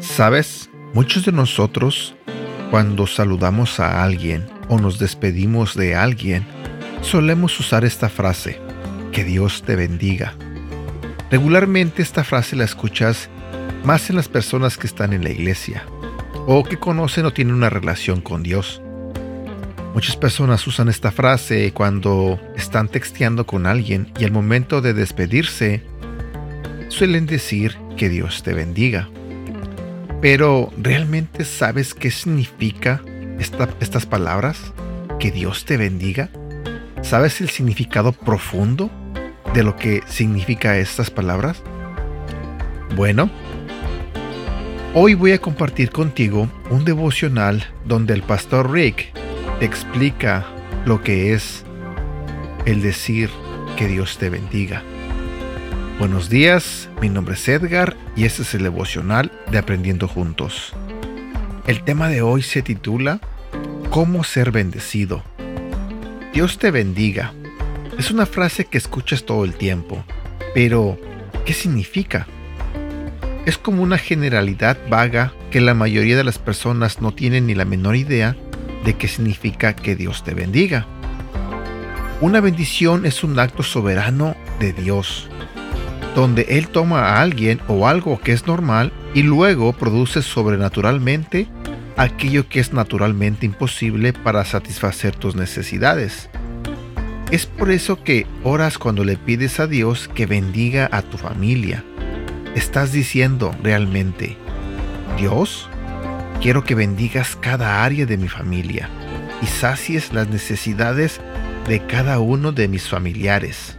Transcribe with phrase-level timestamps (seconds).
[0.00, 2.16] Sabes, muchos de nosotros,
[2.72, 6.44] cuando saludamos a alguien o nos despedimos de alguien,
[7.02, 8.60] solemos usar esta frase,
[9.12, 10.34] que Dios te bendiga.
[11.30, 13.28] Regularmente esta frase la escuchas
[13.84, 15.84] más en las personas que están en la iglesia
[16.50, 18.80] o que conocen o tienen una relación con Dios.
[19.92, 25.82] Muchas personas usan esta frase cuando están texteando con alguien y al momento de despedirse
[26.88, 29.10] suelen decir que Dios te bendiga.
[30.22, 33.02] Pero ¿realmente sabes qué significa
[33.38, 34.72] estas palabras?
[35.20, 36.30] ¿Que Dios te bendiga?
[37.02, 38.90] ¿Sabes el significado profundo
[39.52, 41.62] de lo que significa estas palabras?
[42.96, 43.30] Bueno,
[45.00, 49.12] hoy voy a compartir contigo un devocional donde el pastor Rick
[49.60, 50.44] te explica
[50.86, 51.64] lo que es
[52.66, 53.30] el decir
[53.76, 54.82] que Dios te bendiga.
[56.00, 60.72] Buenos días, mi nombre es Edgar y este es el devocional de Aprendiendo Juntos.
[61.68, 63.20] El tema de hoy se titula
[63.90, 65.22] ¿Cómo ser bendecido?
[66.34, 67.34] Dios te bendiga.
[68.00, 70.02] Es una frase que escuchas todo el tiempo,
[70.54, 70.98] pero
[71.44, 72.26] ¿qué significa?
[73.48, 77.64] Es como una generalidad vaga que la mayoría de las personas no tienen ni la
[77.64, 78.36] menor idea
[78.84, 80.86] de qué significa que Dios te bendiga.
[82.20, 85.30] Una bendición es un acto soberano de Dios
[86.14, 91.48] donde Él toma a alguien o algo que es normal y luego produce sobrenaturalmente
[91.96, 96.28] aquello que es naturalmente imposible para satisfacer tus necesidades.
[97.30, 101.82] Es por eso que oras cuando le pides a Dios que bendiga a tu familia.
[102.58, 104.36] Estás diciendo realmente,
[105.16, 105.70] Dios,
[106.42, 108.90] quiero que bendigas cada área de mi familia
[109.40, 111.20] y sacies las necesidades
[111.68, 113.78] de cada uno de mis familiares.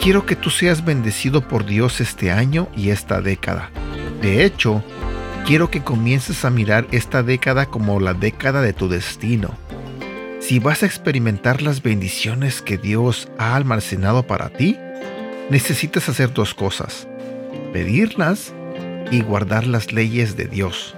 [0.00, 3.70] Quiero que tú seas bendecido por Dios este año y esta década.
[4.22, 4.84] De hecho,
[5.44, 9.56] quiero que comiences a mirar esta década como la década de tu destino.
[10.38, 14.78] Si vas a experimentar las bendiciones que Dios ha almacenado para ti,
[15.50, 17.09] necesitas hacer dos cosas.
[17.72, 18.52] Pedirlas
[19.12, 20.96] y guardar las leyes de Dios.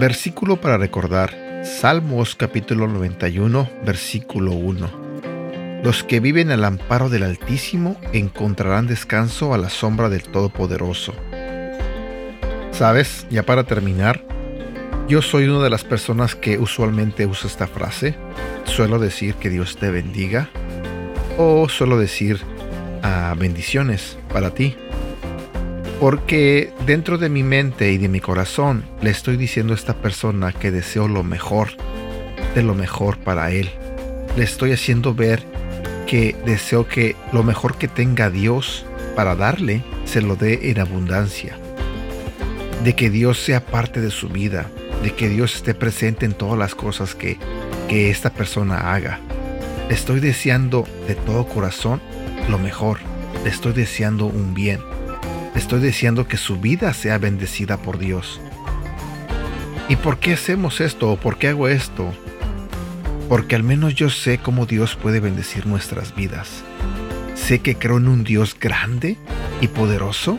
[0.00, 1.64] Versículo para recordar.
[1.64, 4.90] Salmos capítulo 91, versículo 1.
[5.84, 11.12] Los que viven al amparo del Altísimo encontrarán descanso a la sombra del Todopoderoso.
[12.70, 14.24] Sabes, ya para terminar,
[15.08, 18.14] yo soy una de las personas que usualmente usa esta frase.
[18.64, 20.48] Suelo decir que Dios te bendiga
[21.36, 22.40] o suelo decir
[23.02, 24.76] ah, bendiciones para ti.
[26.00, 30.52] Porque dentro de mi mente y de mi corazón le estoy diciendo a esta persona
[30.52, 31.70] que deseo lo mejor,
[32.54, 33.70] de lo mejor para él.
[34.36, 35.42] Le estoy haciendo ver
[36.06, 41.58] que deseo que lo mejor que tenga Dios para darle se lo dé en abundancia.
[42.84, 44.70] De que Dios sea parte de su vida,
[45.02, 47.36] de que Dios esté presente en todas las cosas que,
[47.88, 49.18] que esta persona haga.
[49.90, 52.00] estoy deseando de todo corazón
[52.48, 52.98] lo mejor.
[53.44, 54.80] Le estoy deseando un bien.
[55.54, 58.40] estoy deseando que su vida sea bendecida por Dios.
[59.88, 61.12] ¿Y por qué hacemos esto?
[61.12, 62.12] ¿O por qué hago esto?
[63.28, 66.64] porque al menos yo sé cómo Dios puede bendecir nuestras vidas.
[67.34, 69.16] Sé que creo en un Dios grande
[69.60, 70.38] y poderoso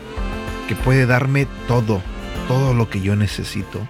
[0.68, 2.02] que puede darme todo,
[2.48, 3.86] todo lo que yo necesito.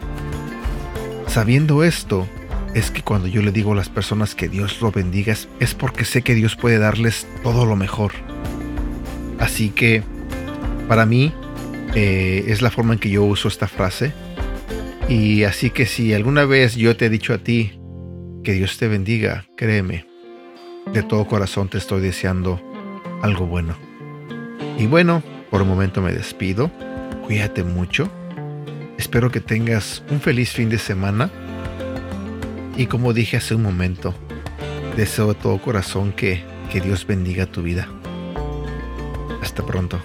[1.27, 2.29] Sabiendo esto,
[2.75, 6.05] es que cuando yo le digo a las personas que Dios lo bendiga es porque
[6.05, 8.13] sé que Dios puede darles todo lo mejor.
[9.39, 10.03] Así que,
[10.87, 11.33] para mí,
[11.95, 14.13] eh, es la forma en que yo uso esta frase.
[15.09, 17.81] Y así que si alguna vez yo te he dicho a ti,
[18.45, 20.07] que Dios te bendiga, créeme.
[20.93, 22.61] De todo corazón te estoy deseando
[23.23, 23.77] algo bueno.
[24.79, 26.71] Y bueno, por un momento me despido.
[27.27, 28.11] Cuídate mucho.
[28.99, 31.31] Espero que tengas un feliz fin de semana.
[32.77, 34.15] Y como dije hace un momento,
[34.97, 37.89] deseo de todo corazón que, que Dios bendiga tu vida.
[39.43, 40.01] Hasta pronto.